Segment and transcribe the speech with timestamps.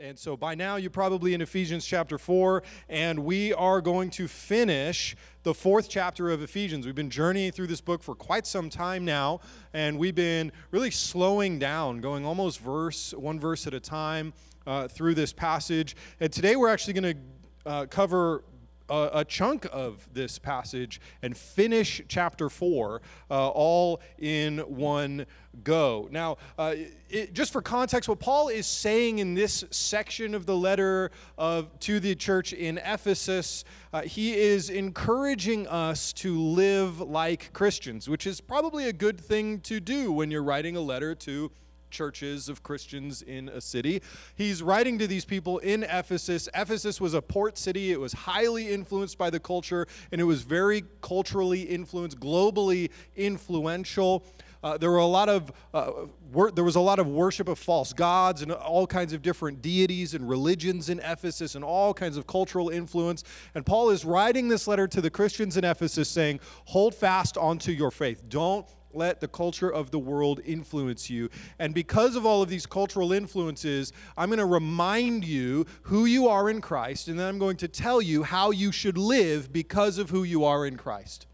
[0.00, 4.28] And so by now you're probably in Ephesians chapter 4, and we are going to
[4.28, 6.86] finish the fourth chapter of Ephesians.
[6.86, 9.40] We've been journeying through this book for quite some time now,
[9.72, 14.34] and we've been really slowing down, going almost verse, one verse at a time
[14.68, 15.96] uh, through this passage.
[16.20, 18.44] And today we're actually going to uh, cover
[18.88, 25.26] a, a, chunk of this passage and finish chapter 4 uh, all in one
[25.64, 26.08] go.
[26.10, 26.74] Now, uh,
[27.08, 31.78] it, just for context, what Paul is saying in this section of the letter of,
[31.80, 38.26] to the church in Ephesus, uh, he is encouraging us to live like Christians, which
[38.26, 41.50] is probably a good thing to do when you're writing a letter to
[41.90, 44.02] churches of Christians in a city.
[44.34, 46.48] He's writing to these people in Ephesus.
[46.54, 50.42] Ephesus was a port city, it was highly influenced by the culture, and it was
[50.42, 54.24] very culturally influenced, globally influential.
[54.62, 55.92] Uh, there were a lot of uh,
[56.32, 59.62] wor- there was a lot of worship of false gods and all kinds of different
[59.62, 63.22] deities and religions in Ephesus and all kinds of cultural influence.
[63.54, 67.70] And Paul is writing this letter to the Christians in Ephesus saying, "Hold fast onto
[67.70, 68.28] your faith.
[68.28, 71.28] Don't let the culture of the world influence you.
[71.58, 76.28] And because of all of these cultural influences, I'm going to remind you who you
[76.28, 79.98] are in Christ, and then I'm going to tell you how you should live because
[79.98, 81.26] of who you are in Christ.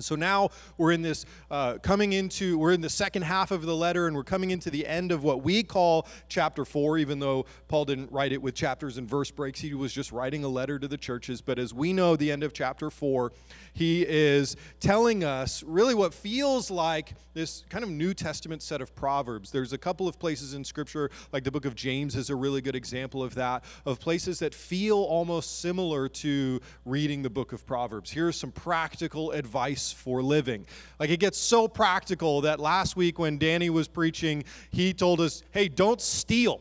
[0.00, 3.76] So now we're in this uh, coming into, we're in the second half of the
[3.76, 7.46] letter, and we're coming into the end of what we call chapter four, even though
[7.68, 9.60] Paul didn't write it with chapters and verse breaks.
[9.60, 11.40] He was just writing a letter to the churches.
[11.40, 13.32] But as we know, the end of chapter four,
[13.72, 18.94] he is telling us really what feels like this kind of New Testament set of
[18.96, 19.52] Proverbs.
[19.52, 22.60] There's a couple of places in Scripture, like the book of James is a really
[22.60, 27.64] good example of that, of places that feel almost similar to reading the book of
[27.64, 28.10] Proverbs.
[28.10, 30.66] Here's some practical advice for living.
[30.98, 35.42] Like it gets so practical that last week when Danny was preaching, he told us,
[35.52, 36.60] hey, don't steal.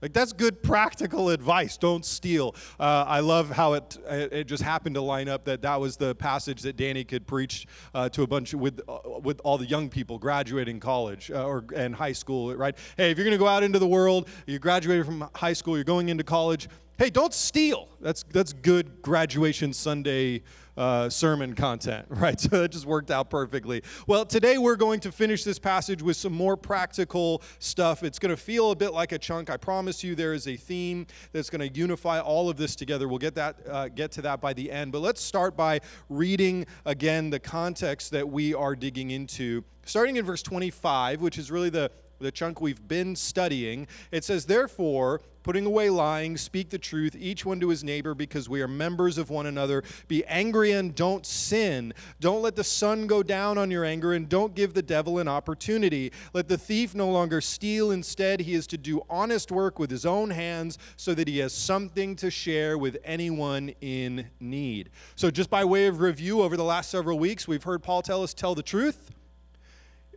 [0.00, 1.76] Like that's good practical advice.
[1.76, 2.54] Don't steal.
[2.78, 6.14] Uh, I love how it it just happened to line up that that was the
[6.14, 9.88] passage that Danny could preach uh, to a bunch with uh, with all the young
[9.88, 12.54] people graduating college uh, or and high school.
[12.54, 12.76] Right?
[12.96, 15.76] Hey, if you're going to go out into the world, you graduated from high school,
[15.76, 16.68] you're going into college.
[16.96, 17.88] Hey, don't steal.
[18.00, 20.42] That's that's good graduation Sunday
[20.78, 22.40] uh, sermon content, right?
[22.40, 23.82] So that just worked out perfectly.
[24.06, 28.04] Well, today we're going to finish this passage with some more practical stuff.
[28.04, 29.50] It's going to feel a bit like a chunk.
[29.50, 33.08] I promise you, there is a theme that's going to unify all of this together.
[33.08, 34.92] We'll get that uh, get to that by the end.
[34.92, 40.24] But let's start by reading again the context that we are digging into, starting in
[40.24, 43.86] verse 25, which is really the the chunk we've been studying.
[44.10, 48.48] It says, Therefore, putting away lying, speak the truth, each one to his neighbor, because
[48.48, 49.82] we are members of one another.
[50.06, 51.94] Be angry and don't sin.
[52.20, 55.28] Don't let the sun go down on your anger, and don't give the devil an
[55.28, 56.12] opportunity.
[56.34, 57.92] Let the thief no longer steal.
[57.92, 61.52] Instead, he is to do honest work with his own hands, so that he has
[61.52, 64.90] something to share with anyone in need.
[65.16, 68.22] So, just by way of review, over the last several weeks, we've heard Paul tell
[68.22, 69.10] us, Tell the truth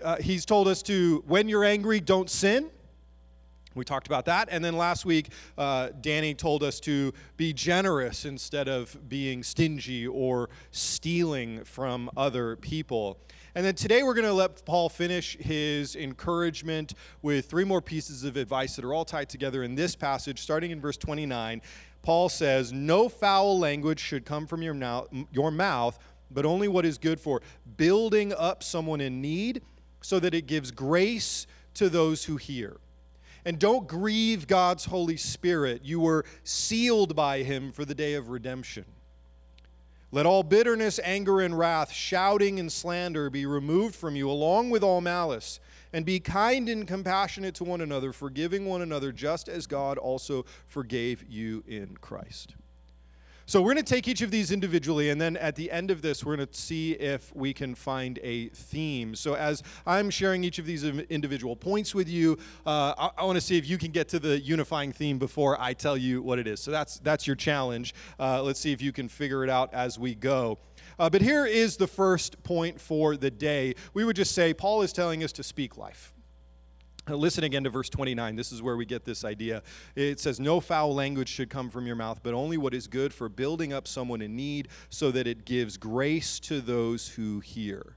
[0.03, 2.69] uh, he's told us to, when you're angry, don't sin.
[3.73, 4.49] We talked about that.
[4.51, 10.05] And then last week, uh, Danny told us to be generous instead of being stingy
[10.05, 13.17] or stealing from other people.
[13.55, 18.23] And then today, we're going to let Paul finish his encouragement with three more pieces
[18.23, 21.61] of advice that are all tied together in this passage, starting in verse 29.
[22.01, 24.75] Paul says, No foul language should come from your,
[25.31, 25.97] your mouth,
[26.29, 27.41] but only what is good for
[27.77, 29.61] building up someone in need
[30.01, 32.77] so that it gives grace to those who hear.
[33.45, 35.81] And don't grieve God's Holy Spirit.
[35.83, 38.85] You were sealed by Him for the day of redemption.
[40.11, 44.83] Let all bitterness, anger, and wrath, shouting and slander be removed from you, along with
[44.83, 45.59] all malice.
[45.93, 50.45] And be kind and compassionate to one another, forgiving one another, just as God also
[50.67, 52.55] forgave you in Christ.
[53.45, 56.01] So we're going to take each of these individually, and then at the end of
[56.01, 59.15] this, we're going to see if we can find a theme.
[59.15, 63.37] So as I'm sharing each of these individual points with you, uh, I, I want
[63.37, 66.39] to see if you can get to the unifying theme before I tell you what
[66.39, 66.59] it is.
[66.59, 67.93] So that's that's your challenge.
[68.19, 70.59] Uh, let's see if you can figure it out as we go.
[70.99, 73.73] Uh, but here is the first point for the day.
[73.93, 76.13] We would just say Paul is telling us to speak life.
[77.17, 78.35] Listen again to verse 29.
[78.35, 79.63] This is where we get this idea.
[79.95, 83.13] It says, No foul language should come from your mouth, but only what is good
[83.13, 87.95] for building up someone in need so that it gives grace to those who hear.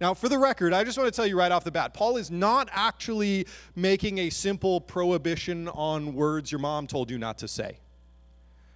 [0.00, 2.16] Now, for the record, I just want to tell you right off the bat Paul
[2.16, 7.48] is not actually making a simple prohibition on words your mom told you not to
[7.48, 7.78] say.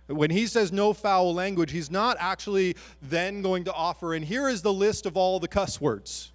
[0.07, 4.49] When he says no foul language, he's not actually then going to offer, and here
[4.49, 6.30] is the list of all the cuss words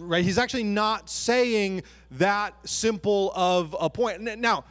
[0.00, 0.24] right?
[0.24, 1.82] He's actually not saying
[2.12, 4.22] that simple of a point.
[4.38, 4.64] Now,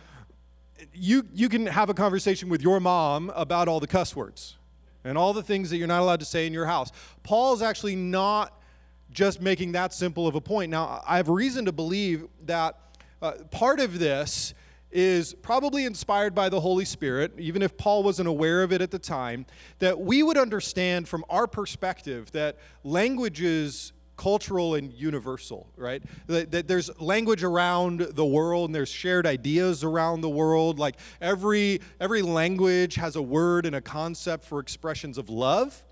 [0.94, 4.58] you, you can have a conversation with your mom about all the cuss words
[5.04, 6.92] and all the things that you're not allowed to say in your house.
[7.24, 8.60] Paul's actually not
[9.12, 10.72] just making that simple of a point.
[10.72, 12.78] Now, I have reason to believe that
[13.22, 14.54] uh, part of this
[14.92, 18.92] is probably inspired by the Holy Spirit, even if Paul wasn't aware of it at
[18.92, 19.46] the time,
[19.80, 23.94] that we would understand from our perspective that languages
[24.24, 26.02] cultural and universal, right?
[26.28, 30.80] That, there's language around the world and there's shared ideas around the world.
[30.80, 35.84] Like every every language has a word and a concept for expressions of love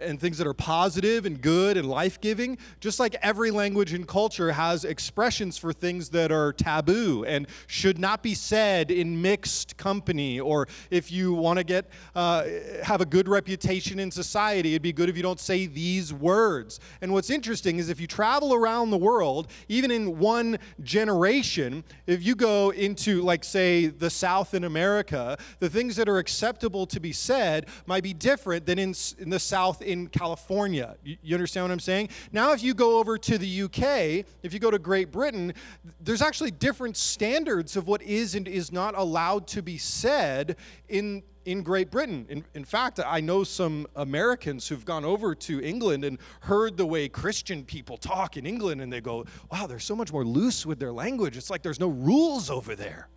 [0.00, 4.06] and things that are positive and good and life giving, just like every language and
[4.06, 9.76] culture has expressions for things that are taboo and should not be said in mixed
[9.76, 10.40] company.
[10.40, 12.44] Or if you want to get uh,
[12.82, 16.80] have a good reputation in society, it'd be good if you don't say these words.
[17.00, 22.24] And what's interesting is if you travel around the world, even in one generation, if
[22.24, 27.00] you go into, like, say, the South in America, the things that are acceptable to
[27.00, 30.96] be said might be different than in, in the South in California.
[31.04, 32.08] You, you, understand what I'm saying?
[32.32, 35.52] Now, if you go over to the UK, if you go to Great Britain,
[36.00, 40.56] there's actually different standards of what is and is not allowed to be said
[40.88, 42.26] in in Great Britain.
[42.28, 46.86] In, in fact, I know some Americans who've gone over to England and heard the
[46.86, 50.64] way Christian people talk in England, and they go, wow, they're so much more loose
[50.64, 51.36] with their language.
[51.36, 53.08] It's like there's no rules over there.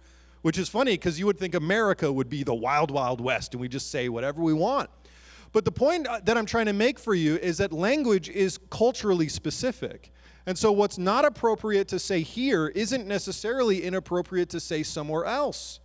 [0.42, 3.62] Which is funny because you would think America would be the wild, wild west and
[3.62, 4.92] we just say whatever we want.
[5.56, 8.60] But the point uh, that I'm trying to make for you is that language is
[8.70, 10.12] culturally specific.
[10.46, 15.80] And so, what's not appropriate to say here isn't necessarily inappropriate to say somewhere else,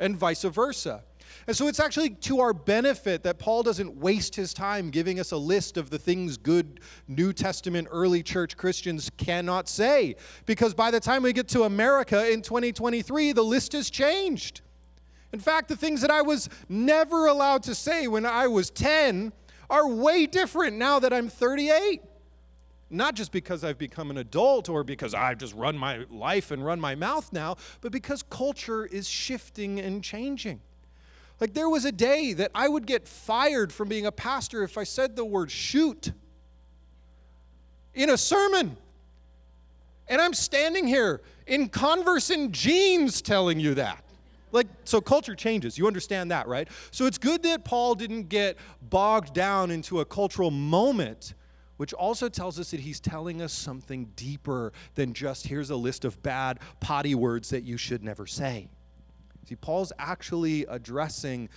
[0.00, 1.04] and vice versa.
[1.46, 5.30] And so, it's actually to our benefit that Paul doesn't waste his time giving us
[5.32, 10.16] a list of the things good New Testament early church Christians cannot say.
[10.46, 14.62] Because by the time we get to America in 2023, the list has changed.
[15.32, 19.32] In fact, the things that I was never allowed to say when I was 10
[19.70, 22.02] are way different now that I'm 38.
[22.90, 26.62] Not just because I've become an adult or because I've just run my life and
[26.62, 30.60] run my mouth now, but because culture is shifting and changing.
[31.40, 34.76] Like there was a day that I would get fired from being a pastor if
[34.76, 36.12] I said the word shoot
[37.94, 38.76] in a sermon.
[40.06, 44.04] And I'm standing here in Converse and jeans telling you that.
[44.52, 45.78] Like, so culture changes.
[45.78, 46.68] You understand that, right?
[46.90, 51.34] So it's good that Paul didn't get bogged down into a cultural moment,
[51.78, 56.04] which also tells us that he's telling us something deeper than just here's a list
[56.04, 58.68] of bad potty words that you should never say.
[59.48, 61.48] See, Paul's actually addressing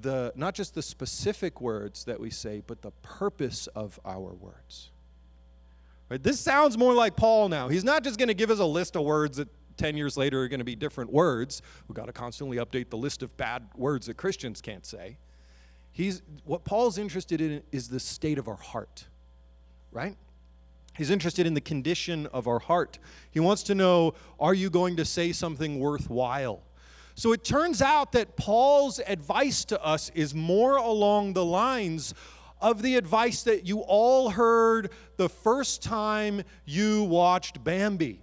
[0.00, 4.90] the not just the specific words that we say, but the purpose of our words.
[6.08, 6.22] Right?
[6.22, 7.68] This sounds more like Paul now.
[7.68, 9.48] He's not just going to give us a list of words that
[9.78, 11.62] 10 years later are going to be different words.
[11.86, 15.16] We've got to constantly update the list of bad words that Christians can't say.
[15.92, 19.06] He's, what Paul's interested in is the state of our heart,
[19.90, 20.16] right?
[20.96, 22.98] He's interested in the condition of our heart.
[23.30, 26.62] He wants to know are you going to say something worthwhile?
[27.14, 32.14] So it turns out that Paul's advice to us is more along the lines
[32.60, 38.20] of the advice that you all heard the first time you watched Bambi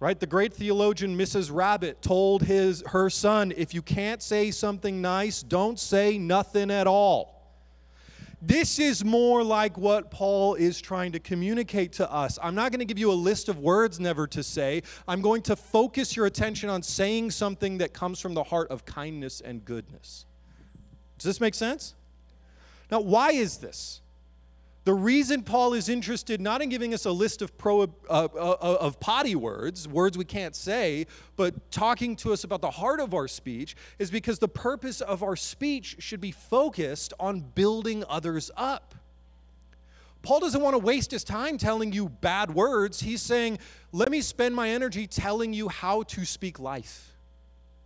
[0.00, 5.00] right the great theologian mrs rabbit told his her son if you can't say something
[5.00, 7.38] nice don't say nothing at all
[8.40, 12.38] this is more like what Paul is trying to communicate to us.
[12.40, 14.82] I'm not going to give you a list of words never to say.
[15.08, 18.84] I'm going to focus your attention on saying something that comes from the heart of
[18.84, 20.24] kindness and goodness.
[21.18, 21.94] Does this make sense?
[22.92, 24.00] Now, why is this?
[24.84, 28.56] The reason Paul is interested not in giving us a list of, pro, uh, uh,
[28.80, 31.06] of potty words, words we can't say,
[31.36, 35.22] but talking to us about the heart of our speech, is because the purpose of
[35.22, 38.94] our speech should be focused on building others up.
[40.22, 43.00] Paul doesn't want to waste his time telling you bad words.
[43.00, 43.58] He's saying,
[43.92, 47.14] let me spend my energy telling you how to speak life.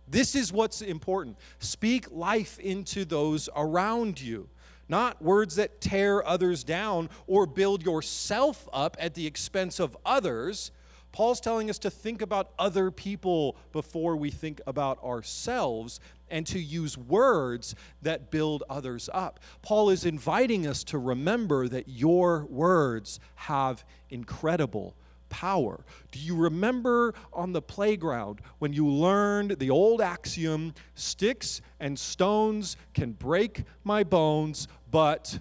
[0.07, 1.37] This is what's important.
[1.59, 4.49] Speak life into those around you
[4.93, 10.69] not words that tear others down or build yourself up at the expense of others.
[11.11, 16.59] Paul's telling us to think about other people before we think about ourselves and to
[16.59, 17.73] use words
[18.03, 19.39] that build others up.
[19.63, 24.95] Paul is inviting us to remember that your words have incredible
[25.33, 25.83] power.
[26.11, 32.77] Do you remember on the playground when you learned the old axiom sticks and stones
[32.93, 35.39] can break my bones, but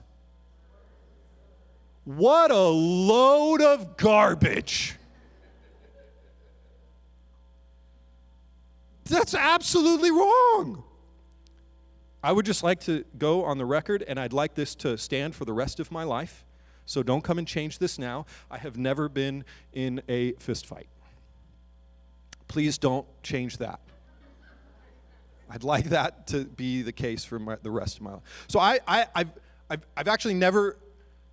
[2.05, 4.97] What a load of garbage.
[9.05, 10.83] That's absolutely wrong.
[12.25, 15.35] I would just like to go on the record, and I'd like this to stand
[15.35, 16.45] for the rest of my life.
[16.87, 18.27] So don't come and change this now.
[18.51, 20.89] I have never been in a fist fight.
[22.49, 23.81] Please don't change that.
[25.49, 28.23] I'd like that to be the case for my, the rest of my life.
[28.49, 29.31] So I, I, I've,
[29.71, 30.77] I've, I've actually never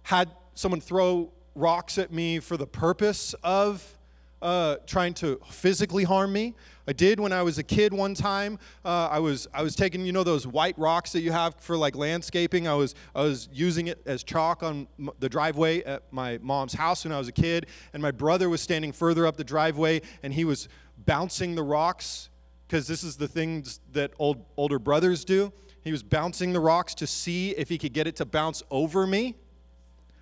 [0.04, 3.98] had someone throw rocks at me for the purpose of
[4.42, 6.56] uh, trying to physically harm me.
[6.88, 8.58] I did when I was a kid one time.
[8.84, 11.78] Uh, I was I was taking you know those white rocks that you have for
[11.78, 12.68] like landscaping.
[12.68, 16.74] I was I was using it as chalk on m- the driveway at my mom's
[16.74, 20.02] house when I was a kid, and my brother was standing further up the driveway,
[20.24, 20.68] and he was
[21.06, 22.30] bouncing the rocks
[22.68, 25.54] because this is the things that old older brothers do.
[25.82, 29.06] He was bouncing the rocks to see if he could get it to bounce over
[29.06, 29.36] me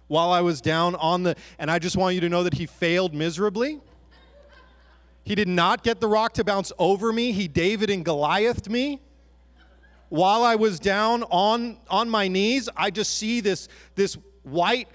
[0.08, 1.36] while I was down on the.
[1.60, 3.80] And I just want you to know that he failed miserably.
[5.28, 7.34] He did not get the rock to bounce over me.
[7.34, 9.02] He David and Goliathed me.
[10.08, 14.88] While I was down on, on my knees, I just see this, this white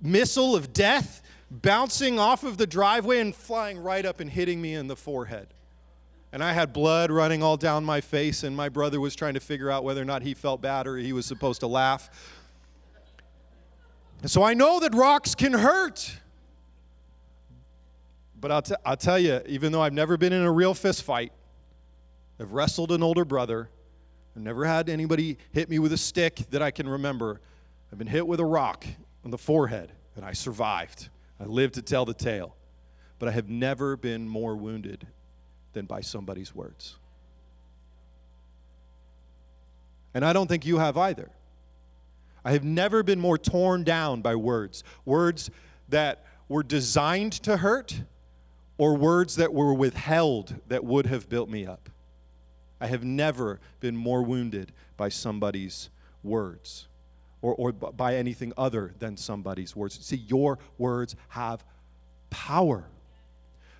[0.00, 4.74] missile of death bouncing off of the driveway and flying right up and hitting me
[4.74, 5.48] in the forehead.
[6.32, 9.40] And I had blood running all down my face, and my brother was trying to
[9.40, 12.08] figure out whether or not he felt bad or he was supposed to laugh.
[14.22, 16.19] And so I know that rocks can hurt.
[18.40, 21.02] But I'll, t- I'll tell you, even though I've never been in a real fist
[21.02, 21.32] fight,
[22.38, 23.68] I've wrestled an older brother.
[24.34, 27.40] I've never had anybody hit me with a stick that I can remember.
[27.92, 28.86] I've been hit with a rock
[29.24, 31.10] on the forehead, and I survived.
[31.38, 32.56] I lived to tell the tale.
[33.18, 35.06] But I have never been more wounded
[35.74, 36.96] than by somebody's words.
[40.14, 41.30] And I don't think you have either.
[42.42, 44.82] I have never been more torn down by words.
[45.04, 45.50] Words
[45.90, 48.02] that were designed to hurt
[48.80, 51.90] or words that were withheld that would have built me up.
[52.80, 55.90] I have never been more wounded by somebody's
[56.22, 56.88] words
[57.42, 59.98] or, or by anything other than somebody's words.
[60.00, 61.62] See, your words have
[62.30, 62.86] power.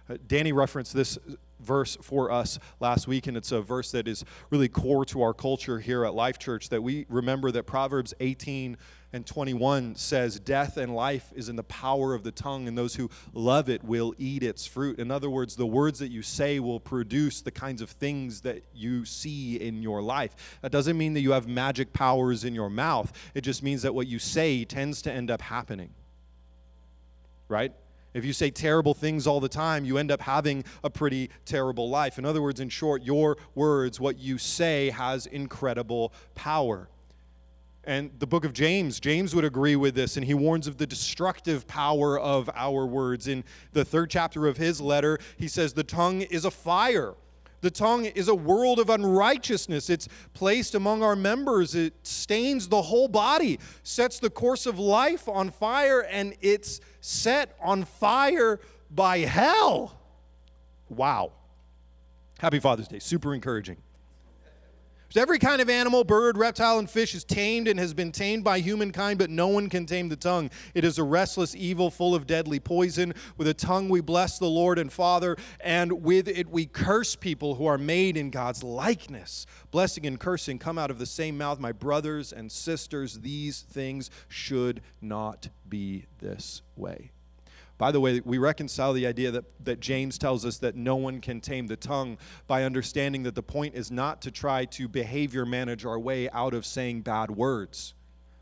[0.06, 1.16] Uh, Danny referenced this
[1.60, 5.34] verse for us last week, and it's a verse that is really core to our
[5.34, 8.76] culture here at Life Church that we remember that Proverbs 18
[9.12, 12.94] and 21 says, Death and life is in the power of the tongue, and those
[12.94, 14.98] who love it will eat its fruit.
[14.98, 18.62] In other words, the words that you say will produce the kinds of things that
[18.74, 20.58] you see in your life.
[20.62, 23.94] That doesn't mean that you have magic powers in your mouth, it just means that
[23.94, 25.90] what you say tends to end up happening.
[27.48, 27.72] Right?
[28.12, 31.88] If you say terrible things all the time, you end up having a pretty terrible
[31.88, 32.18] life.
[32.18, 36.88] In other words, in short, your words, what you say, has incredible power.
[37.84, 40.86] And the book of James, James would agree with this, and he warns of the
[40.86, 43.26] destructive power of our words.
[43.26, 47.14] In the third chapter of his letter, he says, The tongue is a fire.
[47.60, 49.90] The tongue is a world of unrighteousness.
[49.90, 51.74] It's placed among our members.
[51.74, 57.56] It stains the whole body, sets the course of life on fire, and it's set
[57.60, 59.98] on fire by hell.
[60.88, 61.32] Wow.
[62.38, 62.98] Happy Father's Day.
[62.98, 63.76] Super encouraging.
[65.16, 68.60] Every kind of animal, bird, reptile, and fish is tamed and has been tamed by
[68.60, 70.50] humankind, but no one can tame the tongue.
[70.72, 73.14] It is a restless evil full of deadly poison.
[73.36, 77.56] With a tongue we bless the Lord and Father, and with it we curse people
[77.56, 79.46] who are made in God's likeness.
[79.72, 81.58] Blessing and cursing come out of the same mouth.
[81.58, 87.10] My brothers and sisters, these things should not be this way.
[87.80, 91.22] By the way, we reconcile the idea that, that James tells us that no one
[91.22, 95.46] can tame the tongue by understanding that the point is not to try to behavior
[95.46, 97.94] manage our way out of saying bad words,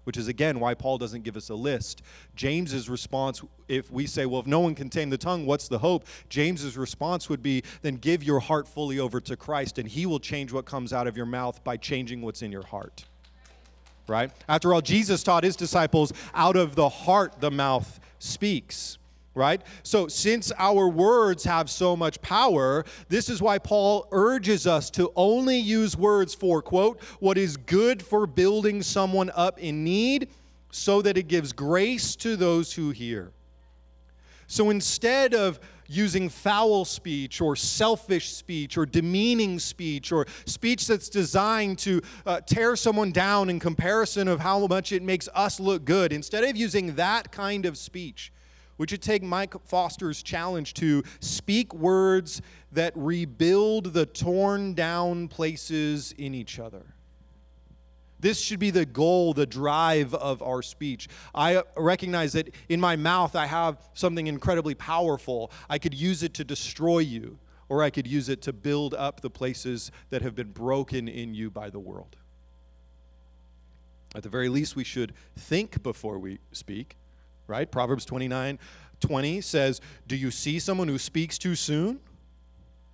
[0.03, 2.03] which is again why Paul doesn't give us a list.
[2.35, 5.79] James's response, if we say, well, if no one can tame the tongue, what's the
[5.79, 6.09] hope?
[6.29, 10.19] James's response would be, then give your heart fully over to Christ, and he will
[10.19, 13.05] change what comes out of your mouth by changing what's in your heart.
[14.09, 14.33] Right?
[14.49, 18.99] After all, Jesus taught his disciples, out of the heart the mouth speaks
[19.39, 19.63] right?
[19.83, 25.11] So, since our words have so much power, this is why Paul urges us to
[25.17, 30.29] only use words for, quote, what is good for building someone up in need
[30.71, 33.33] so that it gives grace to those who hear.
[34.49, 41.09] So, instead of using foul speech or selfish speech or demeaning speech or speech that's
[41.09, 45.85] designed to uh, tear someone down in comparison of how much it makes us look
[45.85, 48.33] good, instead of using that kind of speech,
[48.79, 52.41] would you take Mike Foster's challenge to speak words
[52.73, 56.87] that rebuild the torn down places in each other?
[58.21, 61.09] This should be the goal, the drive of our speech.
[61.35, 65.53] I recognize that in my mouth I have something incredibly powerful.
[65.69, 69.21] I could use it to destroy you, or I could use it to build up
[69.21, 72.17] the places that have been broken in you by the world.
[74.15, 76.97] At the very least, we should think before we speak,
[77.49, 77.71] right?
[77.71, 78.59] Proverbs 29
[79.01, 82.01] 20 says, Do you see someone who speaks too soon?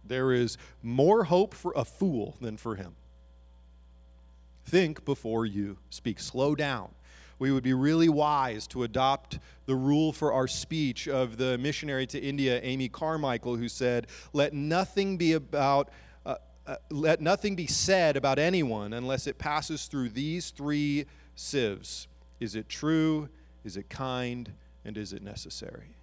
[0.07, 2.95] There is more hope for a fool than for him.
[4.65, 6.21] Think before you speak.
[6.21, 6.91] Slow down.
[7.39, 12.07] We would be really wise to adopt the rule for our speech of the missionary
[12.09, 15.91] to India, Amy Carmichael, who said, Let nothing be about.
[16.25, 22.09] Uh, uh, let nothing be said about anyone unless it passes through these three sieves.
[22.41, 23.29] Is it true?
[23.65, 24.53] Is it kind?
[24.85, 25.97] And is it necessary?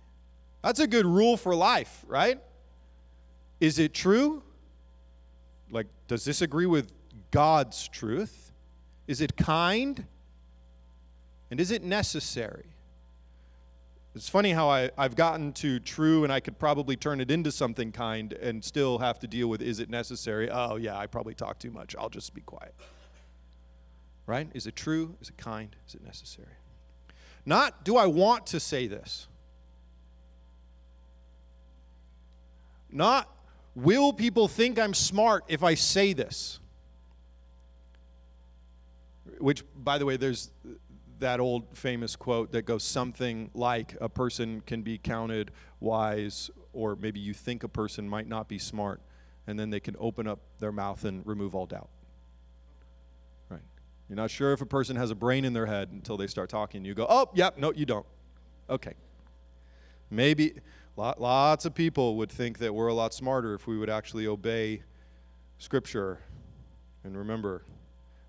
[0.63, 2.39] That's a good rule for life, right?
[3.59, 4.43] Is it true?
[5.69, 6.91] Like, does this agree with
[7.31, 8.51] God's truth?
[9.07, 10.05] Is it kind?
[11.49, 12.65] And is it necessary?
[14.13, 17.51] It's funny how I, I've gotten to true and I could probably turn it into
[17.51, 20.49] something kind and still have to deal with is it necessary?
[20.51, 21.95] Oh, yeah, I probably talk too much.
[21.97, 22.75] I'll just be quiet.
[24.25, 24.49] Right?
[24.53, 25.15] Is it true?
[25.21, 25.75] Is it kind?
[25.87, 26.47] Is it necessary?
[27.45, 29.27] Not do I want to say this.
[32.89, 33.29] Not
[33.73, 36.59] will people think I'm smart if I say this
[39.41, 40.51] which, by the way, there's
[41.19, 46.95] that old famous quote that goes something like a person can be counted wise, or
[46.95, 49.01] maybe you think a person might not be smart,
[49.47, 51.89] and then they can open up their mouth and remove all doubt.
[54.11, 56.49] You're not sure if a person has a brain in their head until they start
[56.49, 56.83] talking.
[56.83, 58.05] You go, oh, yep, no, you don't.
[58.69, 58.93] Okay.
[60.09, 60.55] Maybe
[60.97, 64.83] lots of people would think that we're a lot smarter if we would actually obey
[65.59, 66.19] Scripture.
[67.05, 67.63] And remember,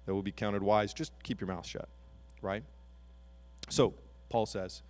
[0.06, 1.88] that we'll be counted wise, just keep your mouth shut,
[2.42, 2.62] right?
[3.68, 3.94] So,
[4.28, 4.82] Paul says,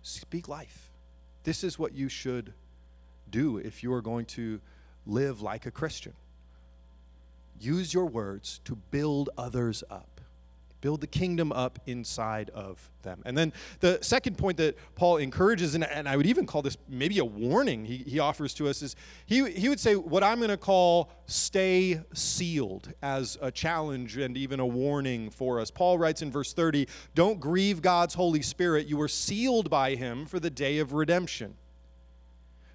[0.00, 0.90] speak life.
[1.44, 2.54] This is what you should
[3.28, 4.62] do if you are going to
[5.04, 6.14] live like a Christian.
[7.60, 10.17] Use your words to build others up
[10.80, 13.22] build the kingdom up inside of them.
[13.24, 16.76] And then the second point that Paul encourages, and, and I would even call this
[16.88, 20.38] maybe a warning he, he offers to us, is he, he would say what I'm
[20.38, 25.70] going to call stay sealed as a challenge and even a warning for us.
[25.70, 28.86] Paul writes in verse 30 Don't grieve God's Holy Spirit.
[28.86, 31.56] You were sealed by him for the day of redemption.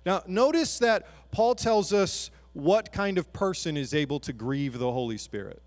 [0.06, 4.92] Now, notice that Paul tells us what kind of person is able to grieve the
[4.92, 5.62] Holy Spirit.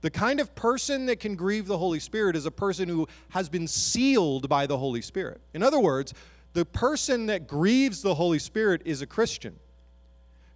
[0.00, 3.48] The kind of person that can grieve the Holy Spirit is a person who has
[3.48, 5.40] been sealed by the Holy Spirit.
[5.54, 6.14] In other words,
[6.52, 9.58] the person that grieves the Holy Spirit is a Christian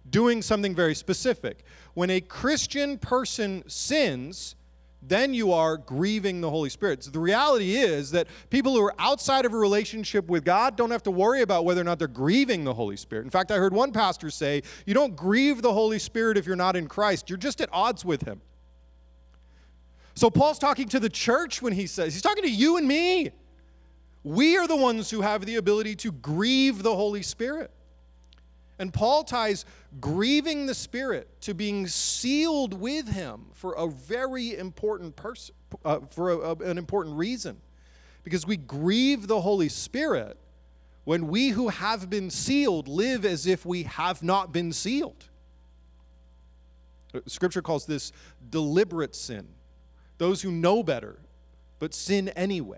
[0.09, 1.63] doing something very specific.
[1.93, 4.55] When a Christian person sins,
[5.01, 7.03] then you are grieving the Holy Spirit.
[7.03, 10.91] So the reality is that people who are outside of a relationship with God don't
[10.91, 13.25] have to worry about whether or not they're grieving the Holy Spirit.
[13.25, 16.55] In fact, I heard one pastor say, You don't grieve the Holy Spirit if you're
[16.55, 18.41] not in Christ, you're just at odds with Him.
[20.15, 23.31] So Paul's talking to the church when he says, he's talking to you and me.
[24.23, 27.71] We are the ones who have the ability to grieve the Holy Spirit.
[28.79, 29.65] And Paul ties
[29.99, 35.53] grieving the Spirit to being sealed with Him for a very important person,
[35.85, 37.61] uh, for a, a, an important reason.
[38.23, 40.37] Because we grieve the Holy Spirit
[41.03, 45.25] when we who have been sealed live as if we have not been sealed.
[47.27, 48.11] Scripture calls this
[48.49, 49.47] deliberate sin
[50.23, 51.19] those who know better,
[51.79, 52.77] but sin anyway.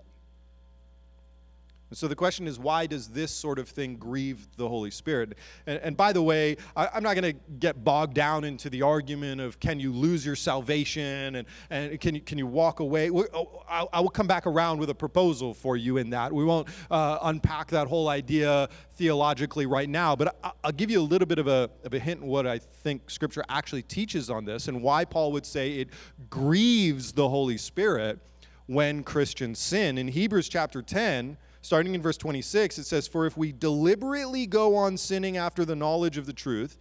[1.88, 5.34] And so the question is, why does this sort of thing grieve the Holy Spirit?
[5.66, 8.82] And, and by the way, I, am not going to get bogged down into the
[8.82, 13.08] argument of can you lose your salvation and, and can, you, can you walk away?
[13.10, 16.32] Oh, I, I will come back around with a proposal for you in that.
[16.32, 21.00] We won't uh, unpack that whole idea theologically right now, but I, I'll give you
[21.00, 24.28] a little bit of a, of a hint in what I think Scripture actually teaches
[24.28, 25.90] on this and why Paul would say it
[26.30, 28.18] grieves the Holy Spirit
[28.66, 29.98] when Christians sin.
[29.98, 34.76] In Hebrews chapter 10, starting in verse 26, it says, For if we deliberately go
[34.76, 36.78] on sinning after the knowledge of the truth,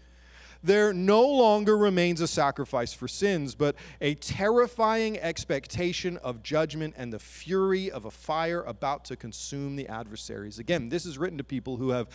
[0.63, 7.12] there no longer remains a sacrifice for sins, but a terrifying expectation of judgment and
[7.12, 10.60] the fury of a fire about to consume the adversaries.
[10.60, 12.08] Again, this is written to people who have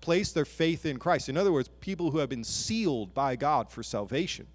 [0.00, 1.28] placed their faith in Christ.
[1.28, 4.46] In other words, people who have been sealed by God for salvation.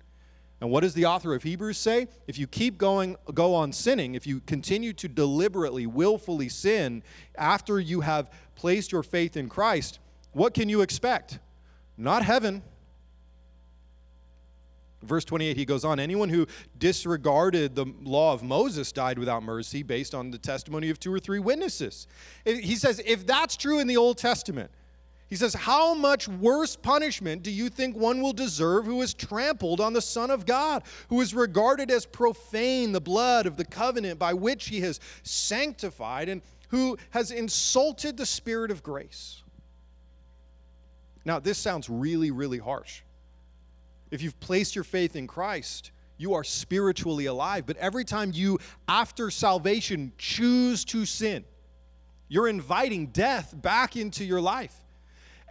[0.62, 2.08] And what does the author of Hebrews say?
[2.26, 7.04] If you keep going go on sinning, if you continue to deliberately, willfully sin
[7.38, 10.00] after you have placed your faith in Christ,
[10.32, 11.40] what can you expect?
[11.98, 12.64] Not heaven.
[15.04, 16.48] Verse 28, he goes on Anyone who
[16.80, 21.20] disregarded the law of Moses died without mercy based on the testimony of two or
[21.20, 22.08] three witnesses.
[22.46, 24.72] He says, if that's true in the Old Testament,
[25.34, 29.82] he says, How much worse punishment do you think one will deserve who has trampled
[29.82, 34.20] on the Son of God, who is regarded as profane the blood of the covenant
[34.20, 39.42] by which he has sanctified, and who has insulted the Spirit of grace?
[41.26, 43.02] Now, this sounds really, really harsh.
[44.12, 47.66] If you've placed your faith in Christ, you are spiritually alive.
[47.66, 51.44] But every time you, after salvation, choose to sin,
[52.28, 54.76] you're inviting death back into your life.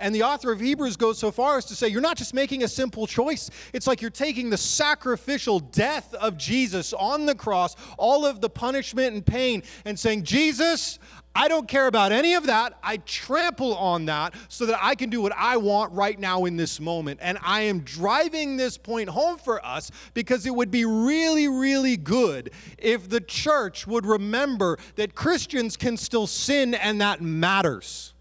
[0.02, 2.64] And the author of Hebrews goes so far as to say, you're not just making
[2.64, 3.48] a simple choice.
[3.72, 8.50] It's like you're taking the sacrificial death of Jesus on the cross, all of the
[8.50, 10.98] punishment and pain, and saying, Jesus,
[11.36, 12.76] I don't care about any of that.
[12.82, 16.56] I trample on that so that I can do what I want right now in
[16.56, 17.20] this moment.
[17.22, 21.96] And I am driving this point home for us because it would be really, really
[21.96, 28.11] good if the church would remember that Christians can still sin and that matters.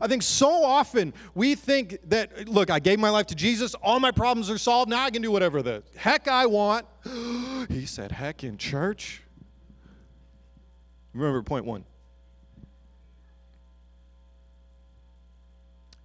[0.00, 4.00] I think so often we think that, look, I gave my life to Jesus, all
[4.00, 6.86] my problems are solved, now I can do whatever the heck I want.
[7.68, 9.22] he said, heck in church.
[11.12, 11.84] Remember point one.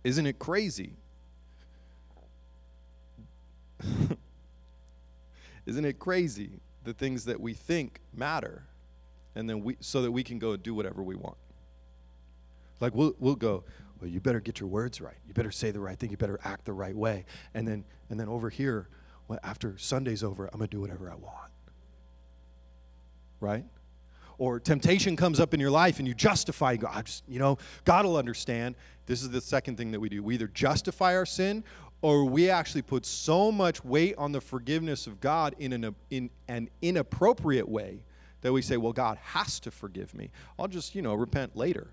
[0.03, 0.95] Isn't it crazy?
[5.65, 8.63] Isn't it crazy the things that we think matter
[9.35, 11.37] and then we so that we can go do whatever we want?
[12.79, 13.63] Like we'll we'll go,
[14.03, 15.15] well, you better get your words right.
[15.25, 16.09] You better say the right thing.
[16.09, 17.23] You better act the right way.
[17.53, 18.89] And then, and then over here,
[19.29, 21.51] well, after Sunday's over, I'm going to do whatever I want.
[23.39, 23.63] Right?
[24.37, 28.03] Or temptation comes up in your life and you justify, God, just, you know, God
[28.03, 28.75] will understand.
[29.05, 30.21] This is the second thing that we do.
[30.21, 31.63] We either justify our sin
[32.01, 36.29] or we actually put so much weight on the forgiveness of God in an, in
[36.49, 38.03] an inappropriate way
[38.41, 40.29] that we say, well, God has to forgive me.
[40.59, 41.87] I'll just, you know, repent later.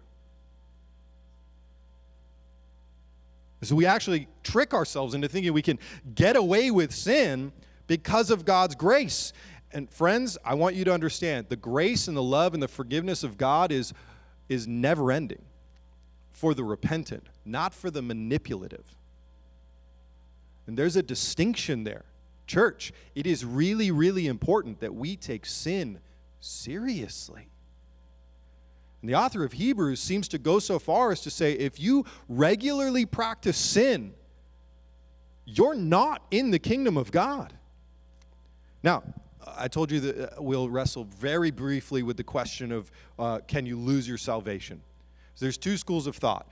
[3.62, 5.78] So we actually trick ourselves into thinking we can
[6.14, 7.52] get away with sin
[7.86, 9.32] because of God's grace.
[9.72, 13.22] And friends, I want you to understand the grace and the love and the forgiveness
[13.22, 13.92] of God is,
[14.48, 15.42] is never ending
[16.32, 18.96] for the repentant, not for the manipulative.
[20.66, 22.04] And there's a distinction there.
[22.46, 26.00] Church, it is really, really important that we take sin
[26.40, 27.48] seriously.
[29.00, 32.04] And the author of Hebrews seems to go so far as to say if you
[32.28, 34.12] regularly practice sin,
[35.46, 37.54] you're not in the kingdom of God.
[38.82, 39.02] Now,
[39.46, 43.66] I told you that uh, we'll wrestle very briefly with the question of uh, can
[43.66, 44.80] you lose your salvation?
[45.34, 46.48] So there's two schools of thought.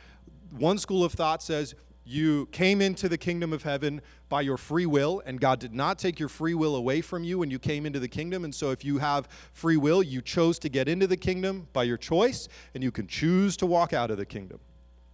[0.51, 1.75] One school of thought says
[2.09, 5.99] you came into the kingdom of heaven by your free will, and God did not
[5.99, 8.45] take your free will away from you when you came into the kingdom.
[8.45, 11.83] And so, if you have free will, you chose to get into the kingdom by
[11.85, 14.59] your choice, and you can choose to walk out of the kingdom.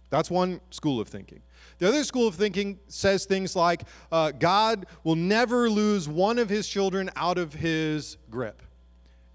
[0.09, 1.41] That's one school of thinking.
[1.79, 6.47] The other school of thinking says things like uh, God will never lose one of
[6.47, 8.61] his children out of his grip.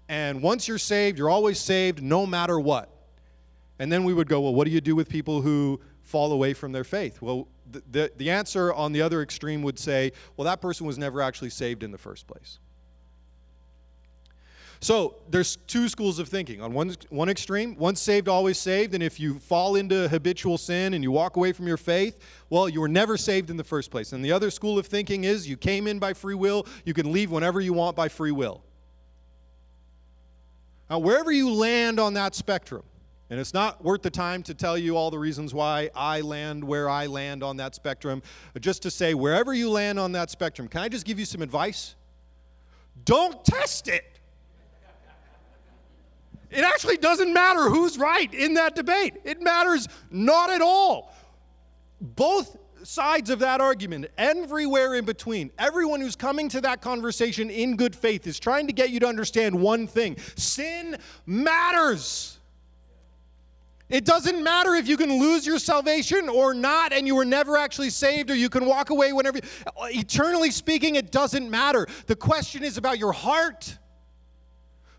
[0.09, 2.89] And once you're saved, you're always saved no matter what.
[3.79, 5.79] And then we would go, well, what do you do with people who
[6.11, 7.21] fall away from their faith?
[7.21, 10.97] Well, the, the, the answer on the other extreme would say, well, that person was
[10.97, 12.59] never actually saved in the first place.
[14.81, 16.59] So there's two schools of thinking.
[16.61, 18.93] On one, one extreme, once saved, always saved.
[18.93, 22.17] And if you fall into habitual sin and you walk away from your faith,
[22.49, 24.11] well, you were never saved in the first place.
[24.11, 27.11] And the other school of thinking is you came in by free will, you can
[27.11, 28.63] leave whenever you want by free will.
[30.89, 32.83] Now, wherever you land on that spectrum,
[33.31, 36.61] and it's not worth the time to tell you all the reasons why I land
[36.61, 38.21] where I land on that spectrum.
[38.59, 41.41] Just to say, wherever you land on that spectrum, can I just give you some
[41.41, 41.95] advice?
[43.05, 44.19] Don't test it.
[46.49, 49.13] It actually doesn't matter who's right in that debate.
[49.23, 51.15] It matters not at all.
[52.01, 57.77] Both sides of that argument, everywhere in between, everyone who's coming to that conversation in
[57.77, 62.39] good faith is trying to get you to understand one thing sin matters.
[63.91, 67.57] It doesn't matter if you can lose your salvation or not, and you were never
[67.57, 69.39] actually saved, or you can walk away whenever.
[69.67, 71.85] Uh, eternally speaking, it doesn't matter.
[72.07, 73.77] The question is about your heart.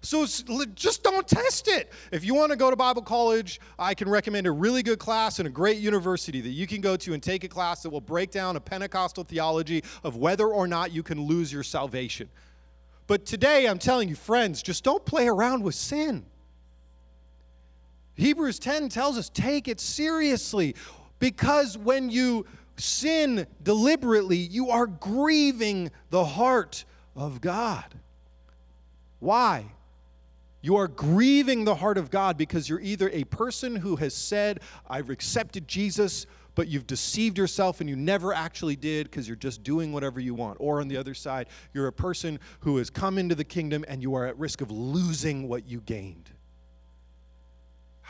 [0.02, 1.90] So just don't test it.
[2.10, 5.38] If you want to go to Bible college, I can recommend a really good class
[5.38, 8.00] in a great university that you can go to and take a class that will
[8.00, 12.28] break down a Pentecostal theology of whether or not you can lose your salvation.
[13.06, 16.26] But today, I'm telling you, friends, just don't play around with sin.
[18.14, 20.74] Hebrews 10 tells us take it seriously
[21.18, 22.46] because when you
[22.76, 26.84] sin deliberately, you are grieving the heart
[27.16, 27.94] of God.
[29.20, 29.66] Why?
[30.60, 34.60] You are grieving the heart of God because you're either a person who has said,
[34.88, 39.62] I've accepted Jesus, but you've deceived yourself and you never actually did because you're just
[39.62, 40.58] doing whatever you want.
[40.60, 44.02] Or on the other side, you're a person who has come into the kingdom and
[44.02, 46.31] you are at risk of losing what you gained.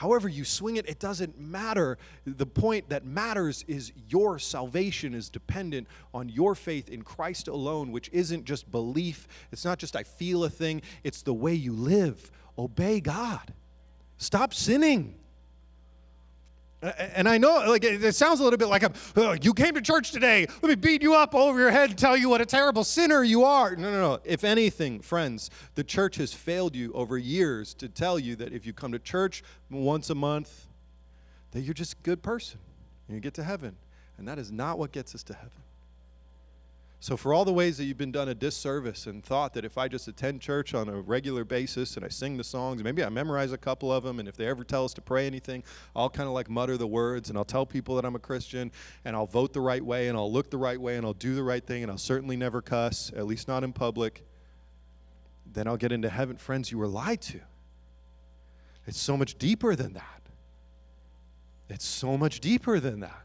[0.02, 1.96] However, you swing it, it doesn't matter.
[2.24, 7.92] The point that matters is your salvation is dependent on your faith in Christ alone,
[7.92, 9.28] which isn't just belief.
[9.52, 12.32] It's not just I feel a thing, it's the way you live.
[12.58, 13.54] Obey God.
[14.16, 15.14] Stop sinning.
[16.82, 18.84] And I know, like, it sounds a little bit like,
[19.16, 20.46] oh, you came to church today.
[20.62, 23.22] Let me beat you up over your head and tell you what a terrible sinner
[23.22, 23.76] you are.
[23.76, 24.20] No, no, no.
[24.24, 28.66] If anything, friends, the church has failed you over years to tell you that if
[28.66, 30.66] you come to church once a month,
[31.52, 32.58] that you're just a good person
[33.06, 33.76] and you get to heaven.
[34.18, 35.50] And that is not what gets us to heaven.
[37.02, 39.76] So, for all the ways that you've been done a disservice and thought that if
[39.76, 43.08] I just attend church on a regular basis and I sing the songs, maybe I
[43.08, 45.64] memorize a couple of them, and if they ever tell us to pray anything,
[45.96, 48.70] I'll kind of like mutter the words and I'll tell people that I'm a Christian
[49.04, 51.34] and I'll vote the right way and I'll look the right way and I'll do
[51.34, 54.24] the right thing and I'll certainly never cuss, at least not in public,
[55.44, 56.36] then I'll get into heaven.
[56.36, 57.40] Friends, you were lied to.
[58.86, 60.22] It's so much deeper than that.
[61.68, 63.24] It's so much deeper than that.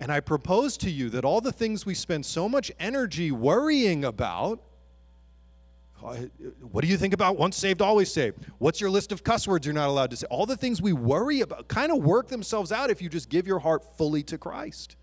[0.00, 4.04] And I propose to you that all the things we spend so much energy worrying
[4.04, 4.62] about
[6.02, 6.16] uh,
[6.62, 8.38] what do you think about once saved, always saved?
[8.58, 10.26] What's your list of cuss words you're not allowed to say?
[10.30, 13.46] All the things we worry about kind of work themselves out if you just give
[13.46, 14.96] your heart fully to Christ.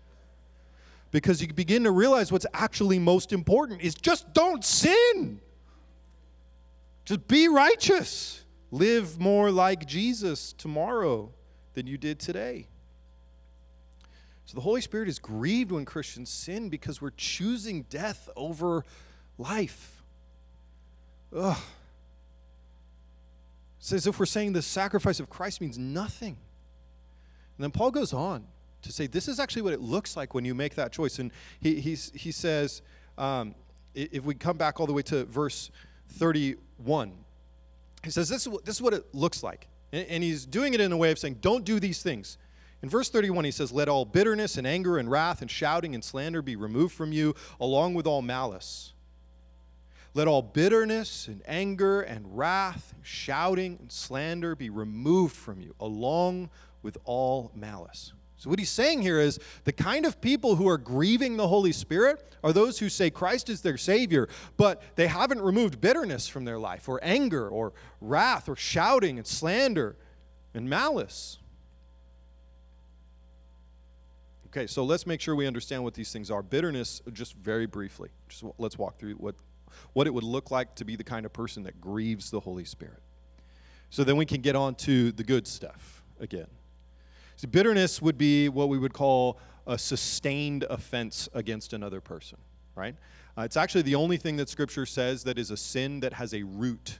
[1.10, 5.40] Because you begin to realize what's actually most important is just don't sin.
[7.04, 8.44] Just be righteous.
[8.70, 11.32] Live more like Jesus tomorrow
[11.74, 12.68] than you did today.
[14.48, 18.82] So the Holy Spirit is grieved when Christians sin because we're choosing death over
[19.36, 20.02] life.
[21.36, 21.58] Ugh.
[23.78, 26.38] It's as if we're saying the sacrifice of Christ means nothing.
[27.58, 28.46] And then Paul goes on
[28.80, 31.18] to say this is actually what it looks like when you make that choice.
[31.18, 31.30] And
[31.60, 32.80] he, he's, he says,
[33.18, 33.54] um,
[33.94, 35.70] if we come back all the way to verse
[36.12, 37.12] 31,
[38.02, 39.68] he says, This is what, this is what it looks like.
[39.92, 42.38] And, and he's doing it in a way of saying, Don't do these things.
[42.82, 46.04] In verse 31, he says, Let all bitterness and anger and wrath and shouting and
[46.04, 48.92] slander be removed from you, along with all malice.
[50.14, 56.50] Let all bitterness and anger and wrath, shouting and slander be removed from you, along
[56.82, 58.12] with all malice.
[58.36, 61.72] So, what he's saying here is the kind of people who are grieving the Holy
[61.72, 66.44] Spirit are those who say Christ is their Savior, but they haven't removed bitterness from
[66.44, 69.96] their life, or anger, or wrath, or shouting and slander
[70.54, 71.38] and malice.
[74.50, 76.42] Okay, so let's make sure we understand what these things are.
[76.42, 79.34] Bitterness, just very briefly, just let's walk through what,
[79.92, 82.64] what it would look like to be the kind of person that grieves the Holy
[82.64, 83.02] Spirit.
[83.90, 86.46] So then we can get on to the good stuff again.
[87.50, 92.38] Bitterness would be what we would call a sustained offense against another person,
[92.74, 92.96] right?
[93.36, 96.32] Uh, it's actually the only thing that Scripture says that is a sin that has
[96.32, 96.98] a root.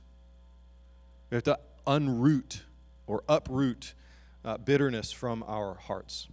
[1.30, 2.60] We have to unroot
[3.06, 3.94] or uproot
[4.44, 6.28] uh, bitterness from our hearts.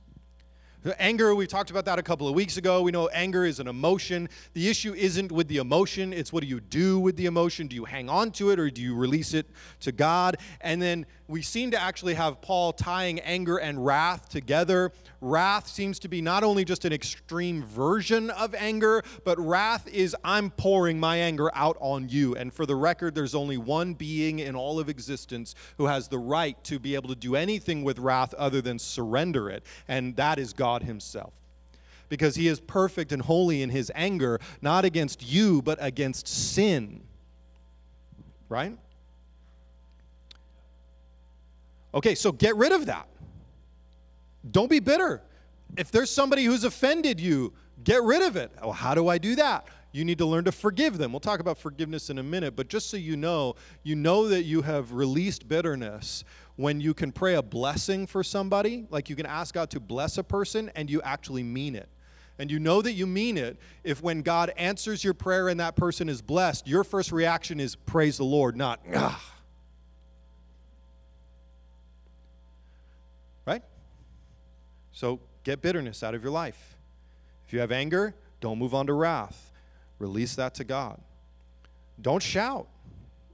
[1.00, 2.84] Anger, we talked about that a couple of weeks ago.
[2.84, 4.30] We know anger is an emotion.
[4.54, 7.66] The issue isn't with the emotion, it's what do you do with the emotion?
[7.66, 9.48] Do you hang on to it or do you release it
[9.80, 10.38] to God?
[10.62, 14.92] And then we seem to actually have Paul tying anger and wrath together.
[15.22, 20.16] Wrath seems to be not only just an extreme version of anger, but wrath is
[20.24, 22.36] I'm pouring my anger out on you.
[22.36, 26.20] And for the record, there's only one being in all of existence who has the
[26.20, 30.38] right to be able to do anything with wrath other than surrender it, and that
[30.38, 31.34] is God Himself
[32.08, 37.02] because he is perfect and holy in his anger, not against you, but against sin.
[38.48, 38.78] Right?
[41.96, 43.08] Okay, so get rid of that.
[44.52, 45.22] Don't be bitter.
[45.78, 47.54] If there's somebody who's offended you,
[47.84, 48.52] get rid of it.
[48.62, 49.68] Oh, how do I do that?
[49.94, 51.14] You need to learn to forgive them.
[51.14, 54.44] We'll talk about forgiveness in a minute, but just so you know, you know that
[54.44, 56.26] you have released bitterness
[56.58, 60.18] when you can pray a blessing for somebody, like you can ask God to bless
[60.18, 61.88] a person and you actually mean it.
[62.38, 65.78] And you know that you mean it if when God answers your prayer and that
[65.78, 69.35] person is blessed, your first reaction is praise the Lord, not, ah
[74.96, 76.78] So get bitterness out of your life.
[77.46, 79.52] If you have anger, don't move on to wrath.
[80.00, 81.02] Release that to God.
[82.02, 82.70] Don't shout.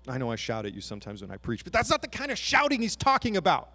[0.07, 2.31] I know I shout at you sometimes when I preach, but that's not the kind
[2.31, 3.69] of shouting he's talking about.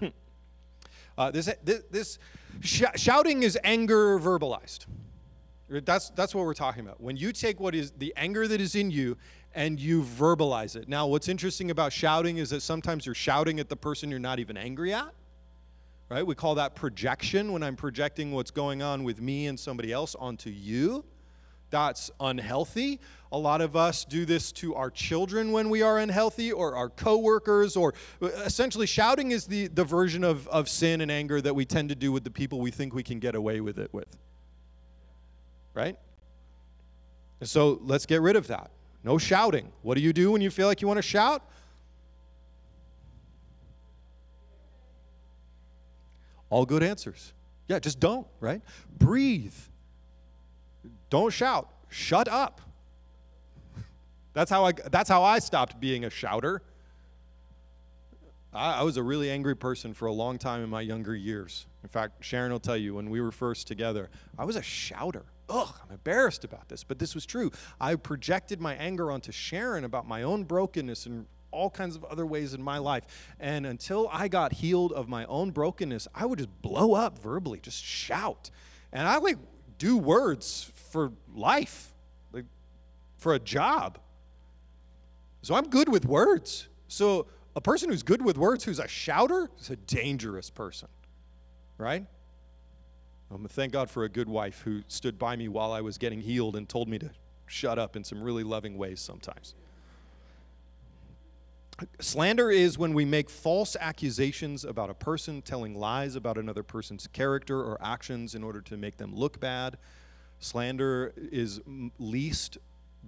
[1.18, 2.18] Uh, this this, this
[2.60, 4.84] sh- shouting is anger verbalized.
[5.70, 7.00] That's, that's what we're talking about.
[7.00, 9.16] When you take what is the anger that is in you
[9.54, 10.90] and you verbalize it.
[10.90, 14.38] Now, what's interesting about shouting is that sometimes you're shouting at the person you're not
[14.40, 15.14] even angry at.
[16.08, 16.24] Right?
[16.24, 20.14] We call that projection when I'm projecting what's going on with me and somebody else
[20.14, 21.04] onto you.
[21.70, 23.00] That's unhealthy.
[23.32, 26.88] A lot of us do this to our children when we are unhealthy, or our
[26.88, 27.92] coworkers, or
[28.22, 31.96] essentially shouting is the, the version of, of sin and anger that we tend to
[31.96, 34.16] do with the people we think we can get away with it with
[35.76, 35.96] right?
[37.38, 38.70] And so let's get rid of that.
[39.04, 39.70] No shouting.
[39.82, 41.48] What do you do when you feel like you want to shout?
[46.50, 47.32] All good answers.
[47.68, 48.62] Yeah, just don't, right?
[48.98, 49.54] Breathe.
[51.10, 51.68] Don't shout.
[51.88, 52.60] Shut up.
[54.32, 56.62] That's how I that's how I stopped being a shouter.
[58.52, 61.66] I, I was a really angry person for a long time in my younger years.
[61.82, 65.24] In fact, Sharon will tell you when we were first together, I was a shouter
[65.48, 67.50] ugh, I'm embarrassed about this, but this was true.
[67.80, 71.26] I projected my anger onto Sharon about my own brokenness and
[71.56, 73.04] all kinds of other ways in my life.
[73.40, 77.58] And until I got healed of my own brokenness, I would just blow up verbally,
[77.60, 78.50] just shout.
[78.92, 79.38] And I like
[79.78, 81.92] do words for life,
[82.32, 82.44] like
[83.16, 83.98] for a job.
[85.42, 86.68] So I'm good with words.
[86.88, 90.88] So a person who's good with words, who's a shouter, is a dangerous person,
[91.78, 92.04] right?
[93.30, 96.20] Um, thank God for a good wife who stood by me while I was getting
[96.20, 97.10] healed and told me to
[97.46, 99.54] shut up in some really loving ways sometimes.
[102.00, 107.06] Slander is when we make false accusations about a person, telling lies about another person's
[107.06, 109.76] character or actions in order to make them look bad.
[110.38, 111.60] Slander is
[111.98, 112.58] least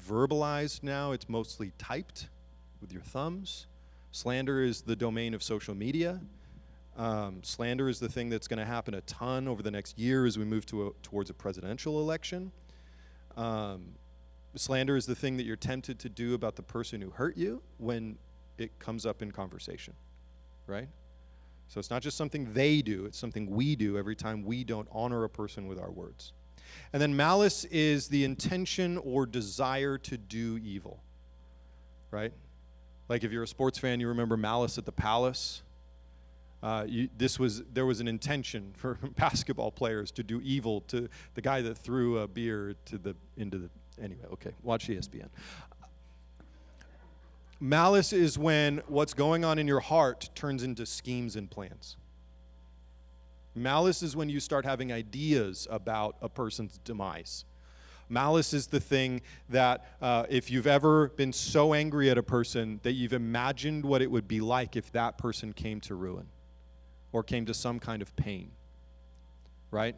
[0.07, 2.28] verbalized now, it's mostly typed
[2.81, 3.66] with your thumbs.
[4.12, 6.20] Slander is the domain of social media.
[6.96, 10.26] Um, slander is the thing that's going to happen a ton over the next year
[10.26, 12.50] as we move to a, towards a presidential election.
[13.37, 13.94] Um,
[14.57, 17.62] slander is the thing that you're tempted to do about the person who hurt you
[17.76, 18.18] when
[18.61, 19.94] it comes up in conversation,
[20.66, 20.88] right?
[21.68, 24.88] So it's not just something they do, it's something we do every time we don't
[24.90, 26.33] honor a person with our words.
[26.92, 31.03] And then malice is the intention or desire to do evil,
[32.11, 32.33] right?
[33.09, 35.62] Like if you're a sports fan, you remember Malice at the Palace
[36.62, 41.09] uh, you, this was there was an intention for basketball players to do evil to
[41.35, 43.71] the guy that threw a beer to the into the
[44.03, 45.29] anyway okay watch espn
[47.61, 51.97] malice is when what's going on in your heart turns into schemes and plans
[53.55, 57.44] malice is when you start having ideas about a person's demise
[58.09, 62.81] Malice is the thing that uh, if you've ever been so angry at a person
[62.83, 66.27] that you've imagined what it would be like if that person came to ruin
[67.12, 68.51] or came to some kind of pain.
[69.71, 69.97] Right?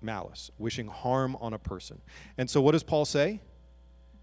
[0.00, 2.00] Malice, wishing harm on a person.
[2.38, 3.40] And so, what does Paul say?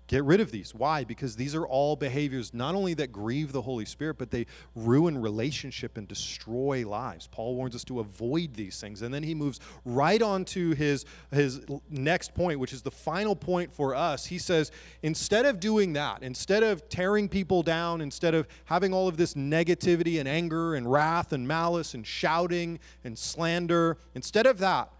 [0.09, 0.73] Get rid of these.
[0.73, 1.03] Why?
[1.03, 5.15] Because these are all behaviors not only that grieve the Holy Spirit, but they ruin
[5.21, 7.27] relationship and destroy lives.
[7.27, 9.03] Paul warns us to avoid these things.
[9.03, 13.35] And then he moves right on to his, his next point, which is the final
[13.35, 14.25] point for us.
[14.25, 14.71] He says,
[15.03, 19.35] instead of doing that, instead of tearing people down, instead of having all of this
[19.35, 24.91] negativity and anger and wrath and malice and shouting and slander, instead of that,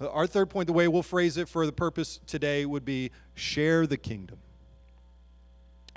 [0.00, 3.86] our third point, the way we'll phrase it for the purpose today, would be share
[3.86, 4.38] the kingdom.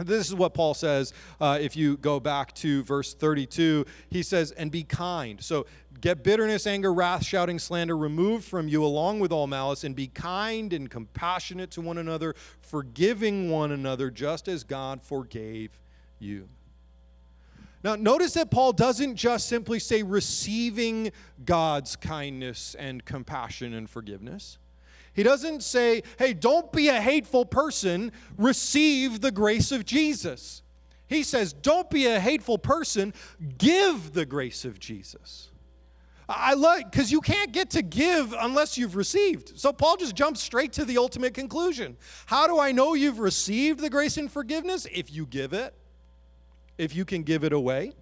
[0.06, 3.86] This is what Paul says uh, if you go back to verse 32.
[4.10, 5.42] He says, and be kind.
[5.42, 5.66] So
[6.00, 10.08] get bitterness, anger, wrath, shouting, slander removed from you along with all malice, and be
[10.08, 15.80] kind and compassionate to one another, forgiving one another just as God forgave
[16.20, 16.48] you.
[17.84, 21.12] Now, notice that Paul doesn't just simply say receiving
[21.44, 24.60] God's kindness and compassion and forgiveness.
[25.14, 30.62] He doesn't say, hey, don't be a hateful person, receive the grace of Jesus.
[31.08, 33.14] He says, don't be a hateful person,
[33.58, 35.50] give the grace of Jesus.
[36.30, 39.60] I like because you can't get to give unless you've received.
[39.60, 41.98] So Paul just jumps straight to the ultimate conclusion.
[42.26, 44.88] How do I know you've received the grace and forgiveness?
[44.90, 45.74] If you give it,
[46.78, 47.94] if you can give it away.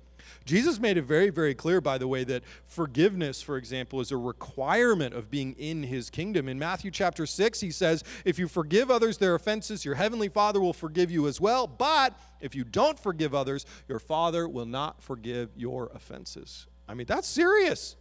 [0.45, 4.17] Jesus made it very, very clear, by the way, that forgiveness, for example, is a
[4.17, 6.49] requirement of being in his kingdom.
[6.49, 10.59] In Matthew chapter 6, he says, If you forgive others their offenses, your heavenly Father
[10.59, 11.67] will forgive you as well.
[11.67, 16.67] But if you don't forgive others, your Father will not forgive your offenses.
[16.87, 17.95] I mean, that's serious.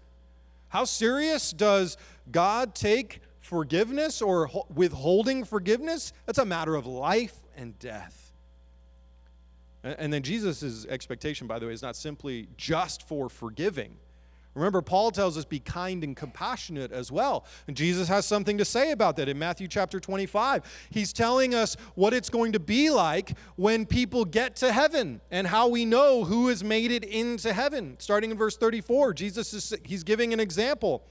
[0.68, 1.96] How serious does
[2.30, 6.12] God take forgiveness or withholding forgiveness?
[6.26, 8.27] That's a matter of life and death.
[9.82, 13.96] And then Jesus' expectation, by the way, is not simply just for forgiving,
[14.54, 17.44] Remember, Paul tells us be kind and compassionate as well.
[17.66, 20.88] And Jesus has something to say about that in Matthew chapter 25.
[20.90, 25.46] He's telling us what it's going to be like when people get to heaven and
[25.46, 27.96] how we know who has made it into heaven.
[27.98, 31.04] Starting in verse 34, Jesus is he's giving an example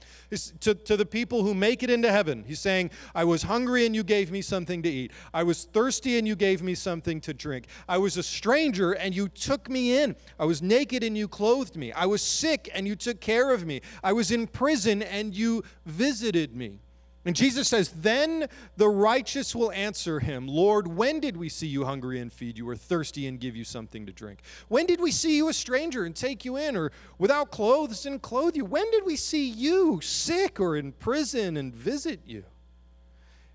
[0.60, 2.44] to, to the people who make it into heaven.
[2.46, 5.12] He's saying, I was hungry and you gave me something to eat.
[5.32, 7.66] I was thirsty and you gave me something to drink.
[7.88, 10.16] I was a stranger and you took me in.
[10.38, 11.92] I was naked and you clothed me.
[11.92, 13.82] I was sick and you took care of me.
[14.02, 16.80] I was in prison and you visited me.
[17.26, 18.48] And Jesus says, Then
[18.78, 22.66] the righteous will answer him, Lord, when did we see you hungry and feed you,
[22.66, 24.38] or thirsty and give you something to drink?
[24.68, 28.22] When did we see you a stranger and take you in, or without clothes and
[28.22, 28.64] clothe you?
[28.64, 32.44] When did we see you sick or in prison and visit you?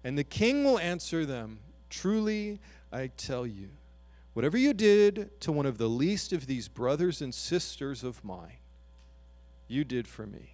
[0.04, 1.58] And the king will answer them,
[1.90, 2.60] Truly
[2.92, 3.70] I tell you,
[4.34, 8.58] whatever you did to one of the least of these brothers and sisters of mine,
[9.68, 10.54] you did for me.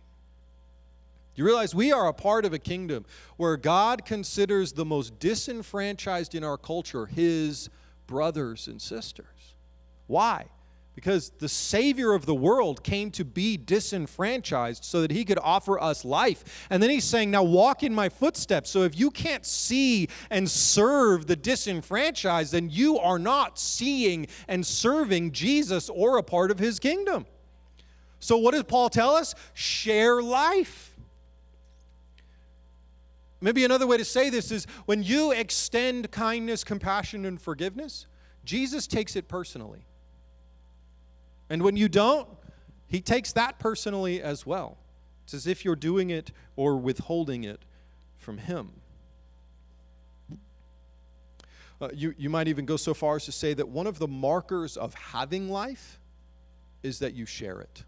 [1.36, 3.06] You realize we are a part of a kingdom
[3.38, 7.70] where God considers the most disenfranchised in our culture his
[8.08, 9.56] brothers and sisters.
[10.08, 10.48] Why?
[10.96, 15.82] Because the Savior of the world came to be disenfranchised so that he could offer
[15.82, 16.68] us life.
[16.70, 18.70] And then he's saying, Now walk in my footsteps.
[18.70, 24.66] So if you can't see and serve the disenfranchised, then you are not seeing and
[24.66, 27.26] serving Jesus or a part of his kingdom.
[28.20, 29.36] So, what does Paul tell us?
[29.54, 30.96] Share life.
[33.42, 38.06] Maybe another way to say this is when you extend kindness, compassion, and forgiveness,
[38.44, 39.86] Jesus takes it personally.
[41.50, 42.28] And when you don't,
[42.88, 44.78] he takes that personally as well.
[45.24, 47.62] It's as if you're doing it or withholding it
[48.18, 48.72] from him.
[51.82, 54.08] Uh, you, you might even go so far as to say that one of the
[54.08, 56.00] markers of having life
[56.84, 57.84] is that you share it.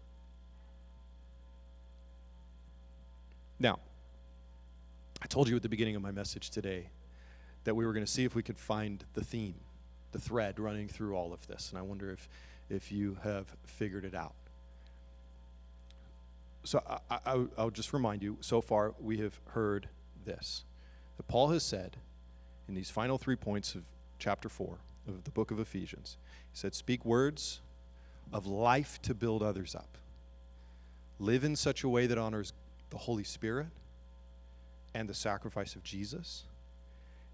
[3.62, 3.78] Now,
[5.22, 6.88] I told you at the beginning of my message today
[7.62, 9.54] that we were going to see if we could find the theme,
[10.10, 11.70] the thread running through all of this.
[11.70, 12.28] And I wonder if,
[12.68, 14.34] if you have figured it out.
[16.64, 19.88] So I, I, I'll just remind you so far, we have heard
[20.24, 20.64] this
[21.16, 21.98] that Paul has said
[22.66, 23.84] in these final three points of
[24.18, 26.16] chapter 4 of the book of Ephesians.
[26.50, 27.60] He said, Speak words
[28.32, 29.98] of life to build others up.
[31.20, 32.52] Live in such a way that honors
[32.92, 33.68] the Holy Spirit
[34.94, 36.44] and the sacrifice of Jesus,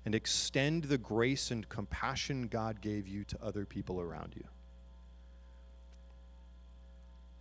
[0.05, 4.45] and extend the grace and compassion God gave you to other people around you.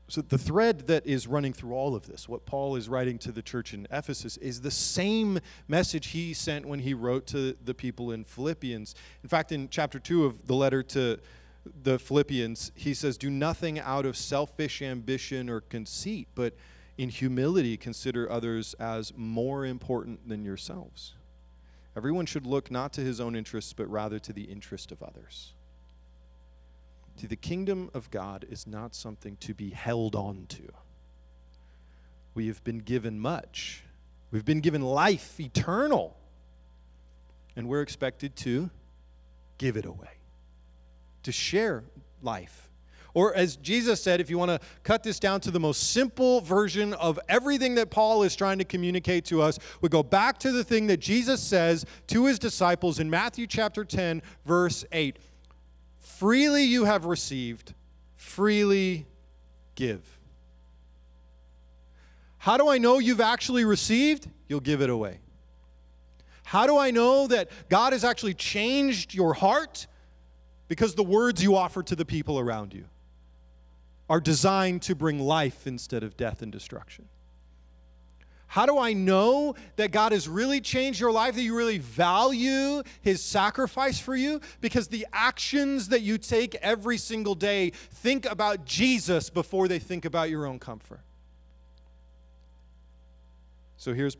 [0.09, 3.31] So, the thread that is running through all of this, what Paul is writing to
[3.31, 7.73] the church in Ephesus, is the same message he sent when he wrote to the
[7.73, 8.95] people in Philippians.
[9.21, 11.19] In fact, in chapter 2 of the letter to
[11.83, 16.55] the Philippians, he says, Do nothing out of selfish ambition or conceit, but
[16.97, 21.13] in humility, consider others as more important than yourselves.
[21.95, 25.53] Everyone should look not to his own interests, but rather to the interest of others.
[27.17, 30.71] See, the kingdom of God is not something to be held on to.
[32.35, 33.83] We have been given much,
[34.29, 36.15] we've been given life eternal,
[37.55, 38.69] and we're expected to
[39.57, 40.19] give it away,
[41.23, 41.83] to share
[42.21, 42.69] life
[43.17, 46.39] or as Jesus said, if you want to cut this down to the most simple
[46.41, 50.51] version of everything that Paul is trying to communicate to us, we go back to
[50.51, 55.17] the thing that Jesus says to his disciples in Matthew chapter 10, verse 8
[55.97, 57.73] Freely you have received,
[58.17, 59.07] freely
[59.73, 60.19] give.
[62.37, 64.29] How do I know you've actually received?
[64.47, 65.21] You'll give it away.
[66.43, 69.87] How do I know that God has actually changed your heart?
[70.67, 72.85] Because the words you offer to the people around you
[74.09, 77.07] are designed to bring life instead of death and destruction.
[78.47, 82.81] How do I know that God has really changed your life, that you really value
[83.01, 84.39] His sacrifice for you?
[84.61, 90.05] Because the actions that you take every single day think about Jesus before they think
[90.05, 91.01] about your own comfort.
[93.75, 94.15] So here's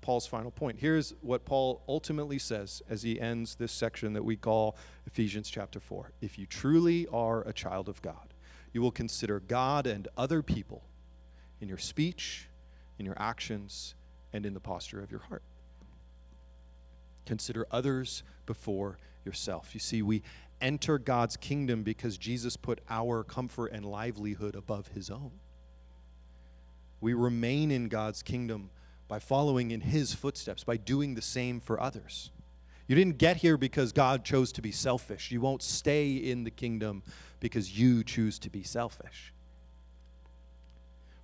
[0.00, 0.78] Paul's final point.
[0.78, 5.80] Here's what Paul ultimately says as he ends this section that we call Ephesians chapter
[5.80, 6.12] 4.
[6.20, 8.32] If you truly are a child of God,
[8.78, 10.84] you will consider God and other people
[11.60, 12.46] in your speech,
[12.96, 13.96] in your actions,
[14.32, 15.42] and in the posture of your heart.
[17.26, 19.70] Consider others before yourself.
[19.74, 20.22] You see, we
[20.60, 25.32] enter God's kingdom because Jesus put our comfort and livelihood above his own.
[27.00, 28.70] We remain in God's kingdom
[29.08, 32.30] by following in his footsteps, by doing the same for others.
[32.86, 35.32] You didn't get here because God chose to be selfish.
[35.32, 37.02] You won't stay in the kingdom
[37.40, 39.32] because you choose to be selfish.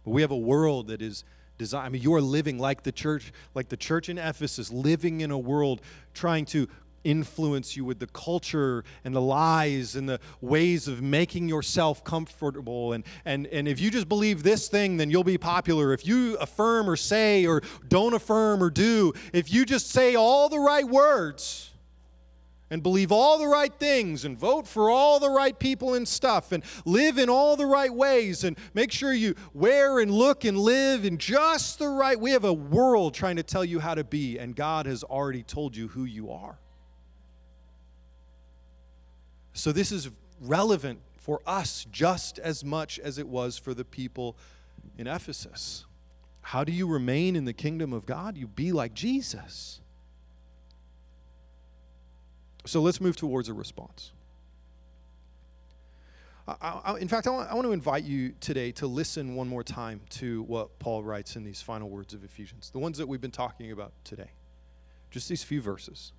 [0.05, 1.25] But we have a world that is
[1.59, 1.87] designed.
[1.87, 5.31] I mean, you are living like the church, like the church in Ephesus, living in
[5.31, 5.81] a world
[6.13, 6.69] trying to
[7.05, 12.95] influence you with the culture and the lies and the ways of making yourself comfortable.
[12.95, 15.93] And, and, and if you just believe this thing, then you'll be popular.
[15.93, 20.49] If you affirm or say or don't affirm or do, if you just say all
[20.49, 21.71] the right words,
[22.75, 26.51] and believe all the right things and vote for all the right people and stuff
[26.51, 30.59] and live in all the right ways and make sure you wear and look and
[30.59, 32.25] live in just the right way.
[32.25, 35.45] we have a world trying to tell you how to be and God has already
[35.45, 36.59] told you who you are.
[39.53, 40.11] So this is
[40.41, 44.37] relevant for us just as much as it was for the people
[44.99, 45.85] in Ephesus.
[46.43, 48.37] How do you remain in the kingdom of God?
[48.37, 49.81] You be like Jesus.
[52.67, 54.13] So let's move towards a response.
[56.47, 59.49] I, I, in fact, I want, I want to invite you today to listen one
[59.49, 63.07] more time to what Paul writes in these final words of Ephesians, the ones that
[63.07, 64.31] we've been talking about today.
[65.11, 66.13] Just these few verses.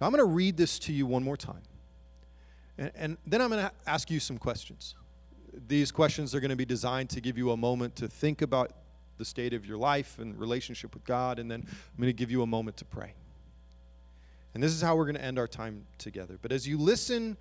[0.00, 1.62] Now, I'm going to read this to you one more time.
[2.78, 4.94] And, and then I'm going to ask you some questions.
[5.68, 8.72] These questions are going to be designed to give you a moment to think about
[9.18, 12.30] the state of your life and relationship with God, and then I'm going to give
[12.30, 13.12] you a moment to pray.
[14.54, 16.38] And this is how we're going to end our time together.
[16.40, 17.36] But as you listen,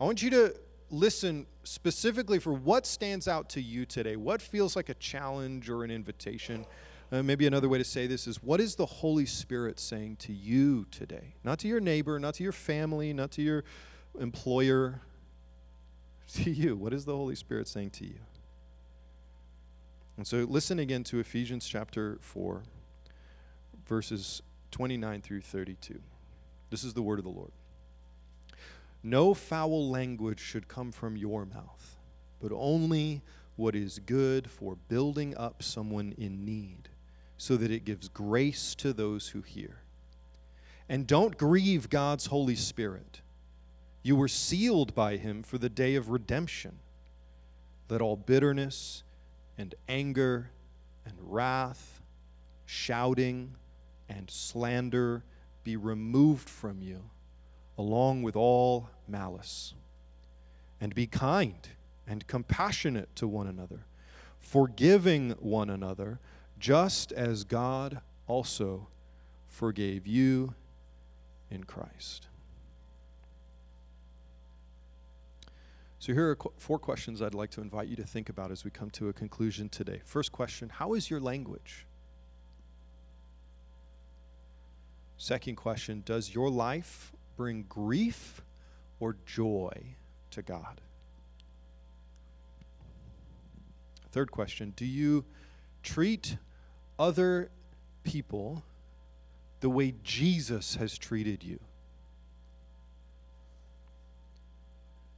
[0.00, 0.54] I want you to
[0.90, 4.16] listen specifically for what stands out to you today.
[4.16, 6.66] What feels like a challenge or an invitation?
[7.10, 10.32] Uh, maybe another way to say this is what is the Holy Spirit saying to
[10.32, 11.34] you today?
[11.44, 13.64] Not to your neighbor, not to your family, not to your
[14.18, 15.02] employer,
[16.34, 16.76] to you.
[16.76, 18.18] What is the Holy Spirit saying to you?
[20.16, 22.62] And so listen again to Ephesians chapter 4,
[23.86, 26.00] verses 29 through 32.
[26.72, 27.52] This is the word of the Lord.
[29.02, 31.98] No foul language should come from your mouth,
[32.40, 33.20] but only
[33.56, 36.88] what is good for building up someone in need,
[37.36, 39.82] so that it gives grace to those who hear.
[40.88, 43.20] And don't grieve God's Holy Spirit
[44.02, 46.78] you were sealed by him for the day of redemption.
[47.88, 49.04] Let all bitterness
[49.56, 50.50] and anger
[51.04, 52.00] and wrath,
[52.64, 53.56] shouting
[54.08, 55.22] and slander
[55.64, 57.10] be removed from you,
[57.78, 59.74] along with all malice.
[60.80, 61.68] And be kind
[62.06, 63.86] and compassionate to one another,
[64.40, 66.18] forgiving one another,
[66.58, 68.88] just as God also
[69.46, 70.54] forgave you
[71.50, 72.26] in Christ.
[75.98, 78.72] So, here are four questions I'd like to invite you to think about as we
[78.72, 80.00] come to a conclusion today.
[80.04, 81.86] First question How is your language?
[85.22, 88.42] Second question Does your life bring grief
[88.98, 89.94] or joy
[90.32, 90.80] to God?
[94.10, 95.24] Third question Do you
[95.84, 96.38] treat
[96.98, 97.52] other
[98.02, 98.64] people
[99.60, 101.60] the way Jesus has treated you?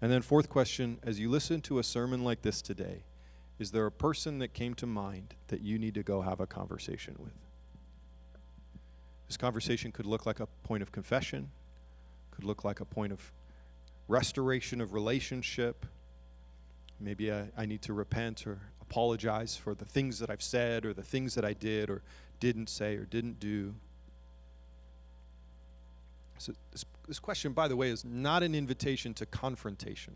[0.03, 3.05] And then, fourth question as you listen to a sermon like this today,
[3.59, 6.47] is there a person that came to mind that you need to go have a
[6.47, 7.44] conversation with?
[9.35, 11.51] This conversation could look like a point of confession,
[12.31, 13.33] could look like a point of
[14.07, 15.87] restoration of relationship.
[17.01, 20.93] Maybe I, I need to repent or apologize for the things that I've said or
[20.93, 22.03] the things that I did or
[22.39, 23.75] didn't say or didn't do.
[26.39, 30.15] So this, this question, by the way, is not an invitation to confrontation,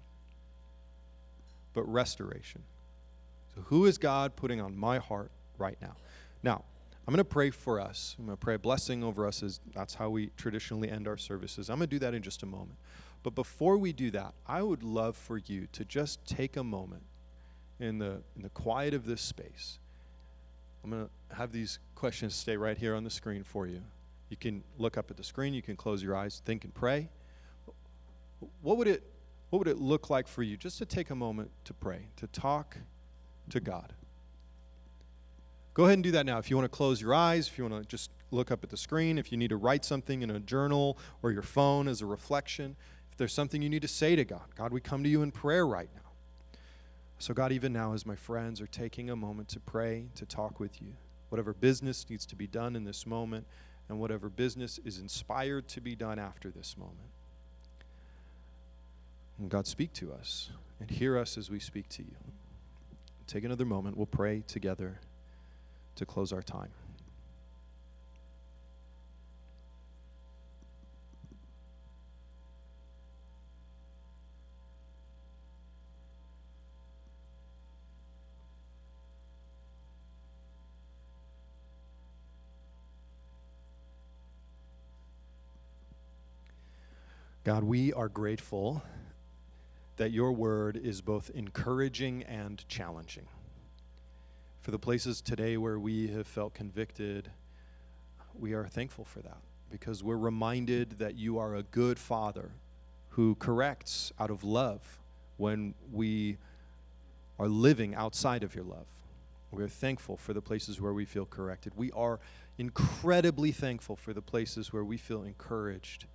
[1.74, 2.62] but restoration.
[3.56, 5.96] So, who is God putting on my heart right now?
[6.44, 6.62] Now,
[7.08, 8.14] I'm going to pray for us.
[8.18, 11.16] I'm going to pray a blessing over us, as that's how we traditionally end our
[11.16, 11.70] services.
[11.70, 12.78] I'm going to do that in just a moment.
[13.22, 17.04] But before we do that, I would love for you to just take a moment
[17.80, 19.78] in the, in the quiet of this space.
[20.84, 23.80] I'm going to have these questions stay right here on the screen for you.
[24.28, 27.08] You can look up at the screen, you can close your eyes, think and pray.
[28.60, 29.02] What would it
[29.48, 32.26] what would it look like for you just to take a moment to pray, to
[32.26, 32.76] talk
[33.48, 33.94] to God?
[35.78, 36.38] Go ahead and do that now.
[36.38, 38.70] If you want to close your eyes, if you want to just look up at
[38.70, 42.02] the screen, if you need to write something in a journal or your phone as
[42.02, 42.74] a reflection,
[43.12, 45.30] if there's something you need to say to God, God, we come to you in
[45.30, 46.10] prayer right now.
[47.20, 50.58] So, God, even now, as my friends are taking a moment to pray, to talk
[50.58, 50.94] with you,
[51.28, 53.46] whatever business needs to be done in this moment,
[53.88, 57.08] and whatever business is inspired to be done after this moment.
[59.38, 60.50] And God, speak to us
[60.80, 62.16] and hear us as we speak to you.
[63.28, 63.96] Take another moment.
[63.96, 64.98] We'll pray together
[65.98, 66.70] to close our time.
[87.44, 88.82] God, we are grateful
[89.96, 93.26] that your word is both encouraging and challenging.
[94.60, 97.30] For the places today where we have felt convicted,
[98.34, 99.38] we are thankful for that
[99.70, 102.50] because we're reminded that you are a good father
[103.10, 105.00] who corrects out of love
[105.36, 106.38] when we
[107.38, 108.86] are living outside of your love.
[109.50, 111.72] We're thankful for the places where we feel corrected.
[111.76, 112.20] We are
[112.58, 116.06] incredibly thankful for the places where we feel encouraged.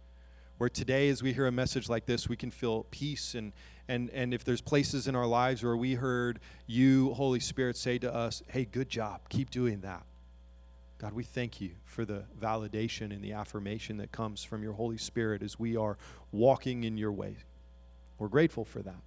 [0.63, 3.35] Where today, as we hear a message like this, we can feel peace.
[3.35, 3.51] And,
[3.89, 7.97] and, and if there's places in our lives where we heard you, Holy Spirit, say
[7.97, 10.05] to us, hey, good job, keep doing that.
[10.99, 14.97] God, we thank you for the validation and the affirmation that comes from your Holy
[14.97, 15.97] Spirit as we are
[16.31, 17.35] walking in your way.
[18.17, 19.01] We're grateful for that.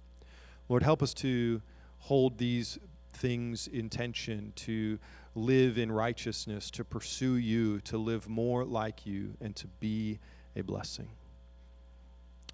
[0.69, 1.63] Lord, help us to
[1.97, 2.77] hold these
[3.13, 4.99] things in tension, to
[5.33, 10.19] live in righteousness, to pursue you, to live more like you, and to be
[10.55, 11.09] a blessing.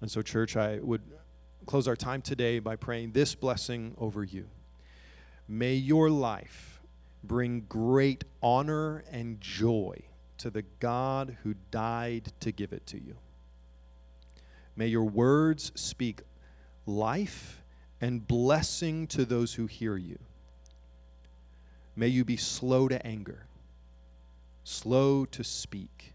[0.04, 1.00] And so, church, I would
[1.64, 4.50] close our time today by praying this blessing over you.
[5.48, 6.82] May your life
[7.22, 9.96] bring great honor and joy
[10.36, 13.16] to the God who died to give it to you.
[14.76, 16.20] May your words speak
[16.84, 17.62] life
[17.98, 20.18] and blessing to those who hear you.
[21.96, 23.46] May you be slow to anger,
[24.64, 26.12] slow to speak,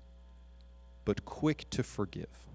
[1.05, 2.49] but quick to forgive.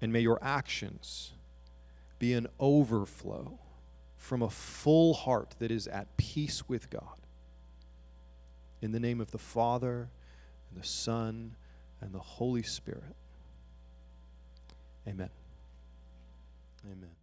[0.00, 1.32] And may your actions
[2.18, 3.58] be an overflow
[4.16, 7.18] from a full heart that is at peace with God.
[8.82, 10.08] In the name of the Father,
[10.70, 11.56] and the Son,
[12.00, 13.16] and the Holy Spirit.
[15.06, 15.30] Amen.
[16.86, 17.19] Amen.